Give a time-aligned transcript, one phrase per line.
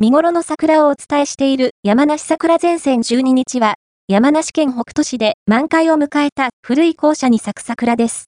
[0.00, 3.74] 見頃の桜をお伝えしている山梨桜前線12日は、
[4.06, 8.26] 山梨県北杜市で満開を迎えた古い校舎に咲く桜です。